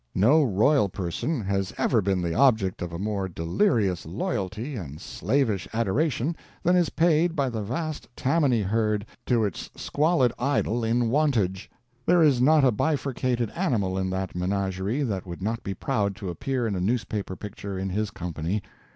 No 0.15 0.43
royal 0.43 0.89
person 0.89 1.41
has 1.41 1.73
ever 1.77 2.01
been 2.01 2.23
the 2.23 2.33
object 2.33 2.81
of 2.81 2.91
a 2.91 2.97
more 2.97 3.29
delirious 3.29 4.03
loyalty 4.03 4.75
and 4.75 4.99
slavish 4.99 5.67
adoration 5.73 6.35
than 6.63 6.75
is 6.75 6.89
paid 6.89 7.35
by 7.35 7.49
the 7.51 7.61
vast 7.61 8.07
Tammany 8.15 8.63
herd 8.63 9.05
to 9.27 9.45
its 9.45 9.69
squalid 9.75 10.33
idol 10.39 10.83
of 10.83 11.01
Wantage. 11.07 11.69
There 12.07 12.23
is 12.23 12.41
not 12.41 12.63
a 12.65 12.71
bifurcated 12.71 13.51
animal 13.51 13.95
in 13.95 14.09
that 14.09 14.35
menagerie 14.35 15.03
that 15.03 15.27
would 15.27 15.43
not 15.43 15.61
be 15.61 15.75
proud 15.75 16.15
to 16.15 16.29
appear 16.29 16.65
in 16.65 16.73
a 16.75 16.81
newspaper 16.81 17.35
picture 17.35 17.77
in 17.77 17.89
his 17.91 18.09
company. 18.09 18.63